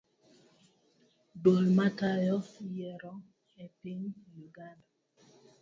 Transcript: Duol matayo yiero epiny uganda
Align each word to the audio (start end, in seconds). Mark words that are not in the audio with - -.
Duol 1.41 1.65
matayo 1.77 2.37
yiero 2.73 3.13
epiny 3.63 4.03
uganda 4.45 4.89